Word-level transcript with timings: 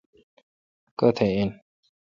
کتھ 0.99 1.21
این۔ 1.27 1.49